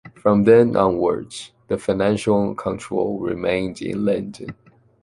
From 0.15 0.45
then 0.45 0.75
onwards, 0.75 1.51
the 1.67 1.77
financial 1.77 2.55
control 2.55 3.19
remained 3.19 3.83
in 3.83 4.03
London. 4.03 4.55